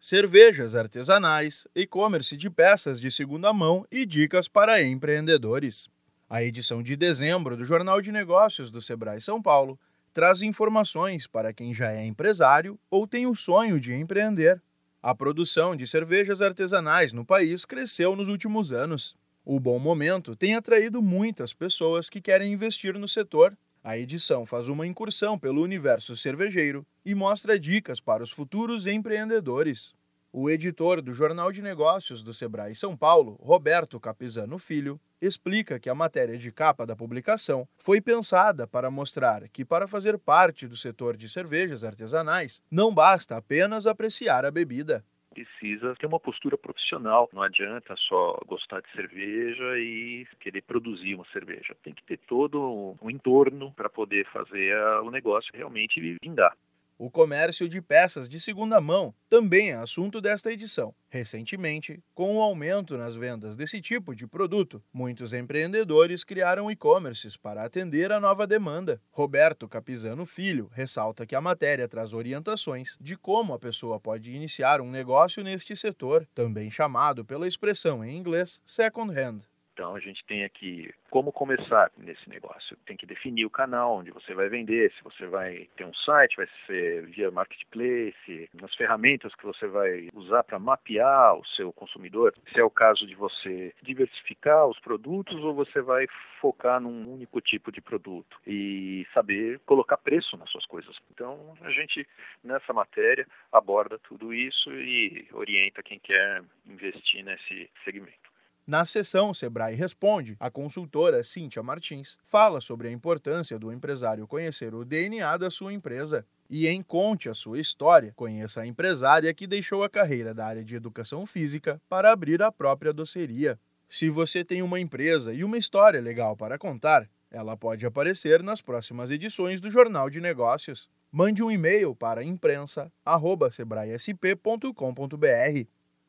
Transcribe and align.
cervejas 0.00 0.74
artesanais, 0.74 1.68
e-commerce 1.74 2.34
de 2.34 2.48
peças 2.48 2.98
de 2.98 3.10
segunda 3.10 3.52
mão 3.52 3.86
e 3.92 4.06
dicas 4.06 4.48
para 4.48 4.82
empreendedores. 4.82 5.88
A 6.28 6.42
edição 6.42 6.82
de 6.82 6.96
dezembro 6.96 7.54
do 7.54 7.64
Jornal 7.66 8.00
de 8.00 8.10
Negócios 8.10 8.70
do 8.70 8.80
Sebrae 8.80 9.20
São 9.20 9.42
Paulo 9.42 9.78
traz 10.14 10.40
informações 10.40 11.26
para 11.26 11.52
quem 11.52 11.74
já 11.74 11.92
é 11.92 12.04
empresário 12.06 12.78
ou 12.90 13.06
tem 13.06 13.26
o 13.26 13.34
sonho 13.34 13.78
de 13.78 13.92
empreender. 13.92 14.60
A 15.02 15.14
produção 15.14 15.76
de 15.76 15.86
cervejas 15.86 16.40
artesanais 16.40 17.12
no 17.12 17.24
país 17.24 17.66
cresceu 17.66 18.16
nos 18.16 18.28
últimos 18.28 18.72
anos. 18.72 19.14
O 19.44 19.60
bom 19.60 19.78
momento 19.78 20.34
tem 20.34 20.54
atraído 20.54 21.02
muitas 21.02 21.52
pessoas 21.52 22.08
que 22.08 22.20
querem 22.22 22.52
investir 22.52 22.98
no 22.98 23.06
setor 23.06 23.54
a 23.82 23.96
edição 23.96 24.44
faz 24.44 24.68
uma 24.68 24.86
incursão 24.86 25.38
pelo 25.38 25.62
universo 25.62 26.14
cervejeiro 26.14 26.86
e 27.02 27.14
mostra 27.14 27.58
dicas 27.58 27.98
para 27.98 28.22
os 28.22 28.30
futuros 28.30 28.86
empreendedores. 28.86 29.94
O 30.30 30.50
editor 30.50 31.00
do 31.00 31.14
Jornal 31.14 31.50
de 31.50 31.62
Negócios 31.62 32.22
do 32.22 32.34
Sebrae 32.34 32.74
São 32.74 32.94
Paulo, 32.94 33.38
Roberto 33.40 33.98
Capizano 33.98 34.58
Filho, 34.58 35.00
explica 35.18 35.80
que 35.80 35.88
a 35.88 35.94
matéria 35.94 36.36
de 36.36 36.52
capa 36.52 36.84
da 36.84 36.94
publicação 36.94 37.66
foi 37.78 38.02
pensada 38.02 38.66
para 38.66 38.90
mostrar 38.90 39.48
que, 39.48 39.64
para 39.64 39.88
fazer 39.88 40.18
parte 40.18 40.68
do 40.68 40.76
setor 40.76 41.16
de 41.16 41.26
cervejas 41.26 41.82
artesanais, 41.82 42.62
não 42.70 42.92
basta 42.94 43.38
apenas 43.38 43.86
apreciar 43.86 44.44
a 44.44 44.50
bebida 44.50 45.02
precisa 45.30 45.94
ter 45.96 46.06
uma 46.06 46.20
postura 46.20 46.58
profissional. 46.58 47.28
Não 47.32 47.42
adianta 47.42 47.94
só 47.96 48.38
gostar 48.46 48.80
de 48.80 48.90
cerveja 48.92 49.78
e 49.78 50.26
querer 50.40 50.62
produzir 50.62 51.14
uma 51.14 51.24
cerveja. 51.32 51.74
Tem 51.82 51.94
que 51.94 52.02
ter 52.04 52.18
todo 52.26 52.96
um 53.00 53.08
entorno 53.10 53.72
para 53.72 53.88
poder 53.88 54.26
fazer 54.30 54.76
o 55.02 55.10
negócio 55.10 55.50
realmente 55.56 56.00
vingar. 56.22 56.54
O 57.02 57.10
comércio 57.10 57.66
de 57.66 57.80
peças 57.80 58.28
de 58.28 58.38
segunda 58.38 58.78
mão 58.78 59.14
também 59.30 59.70
é 59.70 59.74
assunto 59.76 60.20
desta 60.20 60.52
edição. 60.52 60.94
Recentemente, 61.08 62.04
com 62.14 62.32
o 62.32 62.34
um 62.34 62.42
aumento 62.42 62.94
nas 62.98 63.16
vendas 63.16 63.56
desse 63.56 63.80
tipo 63.80 64.14
de 64.14 64.26
produto, 64.26 64.82
muitos 64.92 65.32
empreendedores 65.32 66.24
criaram 66.24 66.70
e-commerces 66.70 67.38
para 67.38 67.64
atender 67.64 68.12
a 68.12 68.20
nova 68.20 68.46
demanda. 68.46 69.00
Roberto 69.12 69.66
Capizano 69.66 70.26
Filho 70.26 70.68
ressalta 70.74 71.24
que 71.24 71.34
a 71.34 71.40
matéria 71.40 71.88
traz 71.88 72.12
orientações 72.12 72.98
de 73.00 73.16
como 73.16 73.54
a 73.54 73.58
pessoa 73.58 73.98
pode 73.98 74.30
iniciar 74.30 74.82
um 74.82 74.90
negócio 74.90 75.42
neste 75.42 75.74
setor, 75.74 76.26
também 76.34 76.70
chamado 76.70 77.24
pela 77.24 77.48
expressão 77.48 78.04
em 78.04 78.14
inglês 78.14 78.60
second 78.66 79.18
hand. 79.18 79.40
Então 79.82 79.96
a 79.96 79.98
gente 79.98 80.22
tem 80.26 80.44
aqui 80.44 80.92
como 81.08 81.32
começar 81.32 81.90
nesse 81.96 82.28
negócio. 82.28 82.76
Tem 82.84 82.98
que 82.98 83.06
definir 83.06 83.46
o 83.46 83.50
canal 83.50 83.96
onde 83.96 84.10
você 84.10 84.34
vai 84.34 84.46
vender, 84.50 84.92
se 84.92 85.02
você 85.02 85.24
vai 85.26 85.70
ter 85.74 85.86
um 85.86 85.94
site, 85.94 86.36
vai 86.36 86.46
ser 86.66 87.06
via 87.06 87.30
marketplace, 87.30 88.50
as 88.62 88.74
ferramentas 88.74 89.34
que 89.34 89.42
você 89.46 89.66
vai 89.66 90.10
usar 90.12 90.44
para 90.44 90.58
mapear 90.58 91.34
o 91.34 91.46
seu 91.46 91.72
consumidor. 91.72 92.34
Se 92.52 92.60
é 92.60 92.62
o 92.62 92.68
caso 92.70 93.06
de 93.06 93.14
você 93.14 93.74
diversificar 93.80 94.66
os 94.68 94.78
produtos 94.80 95.42
ou 95.42 95.54
você 95.54 95.80
vai 95.80 96.06
focar 96.42 96.78
num 96.78 97.10
único 97.10 97.40
tipo 97.40 97.72
de 97.72 97.80
produto 97.80 98.38
e 98.46 99.06
saber 99.14 99.60
colocar 99.60 99.96
preço 99.96 100.36
nas 100.36 100.50
suas 100.50 100.66
coisas. 100.66 100.94
Então 101.10 101.54
a 101.62 101.70
gente 101.70 102.06
nessa 102.44 102.74
matéria 102.74 103.26
aborda 103.50 103.98
tudo 103.98 104.34
isso 104.34 104.70
e 104.74 105.26
orienta 105.32 105.82
quem 105.82 105.98
quer 105.98 106.42
investir 106.66 107.24
nesse 107.24 107.70
segmento. 107.82 108.29
Na 108.72 108.84
sessão, 108.84 109.34
Sebrae 109.34 109.74
Responde, 109.74 110.36
a 110.38 110.48
consultora 110.48 111.24
Cíntia 111.24 111.60
Martins 111.60 112.16
fala 112.24 112.60
sobre 112.60 112.86
a 112.86 112.92
importância 112.92 113.58
do 113.58 113.72
empresário 113.72 114.28
conhecer 114.28 114.76
o 114.76 114.84
DNA 114.84 115.36
da 115.38 115.50
sua 115.50 115.72
empresa 115.72 116.24
e 116.48 116.70
Conte 116.84 117.28
a 117.28 117.34
sua 117.34 117.58
história. 117.58 118.12
Conheça 118.14 118.60
a 118.60 118.66
empresária 118.68 119.34
que 119.34 119.48
deixou 119.48 119.82
a 119.82 119.90
carreira 119.90 120.32
da 120.32 120.46
área 120.46 120.64
de 120.64 120.76
educação 120.76 121.26
física 121.26 121.82
para 121.88 122.12
abrir 122.12 122.40
a 122.42 122.52
própria 122.52 122.92
doceria. 122.92 123.58
Se 123.88 124.08
você 124.08 124.44
tem 124.44 124.62
uma 124.62 124.78
empresa 124.78 125.34
e 125.34 125.42
uma 125.42 125.58
história 125.58 126.00
legal 126.00 126.36
para 126.36 126.56
contar, 126.56 127.10
ela 127.28 127.56
pode 127.56 127.84
aparecer 127.84 128.40
nas 128.40 128.60
próximas 128.60 129.10
edições 129.10 129.60
do 129.60 129.68
Jornal 129.68 130.08
de 130.08 130.20
Negócios. 130.20 130.88
Mande 131.10 131.42
um 131.42 131.50
e-mail 131.50 131.92
para 131.92 132.22
imprensa@sebraesp.com.br. 132.22 132.86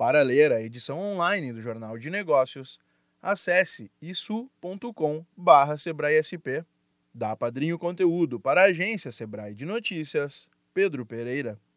Para 0.01 0.23
ler 0.23 0.51
a 0.51 0.59
edição 0.59 0.99
online 0.99 1.53
do 1.53 1.61
Jornal 1.61 1.95
de 1.95 2.09
Negócios, 2.09 2.79
acesse 3.21 3.91
isso.com.br 4.01 5.77
SebraeSP. 5.77 6.65
Dá 7.13 7.35
padrinho 7.35 7.77
conteúdo 7.77 8.39
para 8.39 8.61
a 8.61 8.69
agência 8.69 9.11
Sebrae 9.11 9.53
de 9.53 9.63
Notícias, 9.63 10.49
Pedro 10.73 11.05
Pereira. 11.05 11.70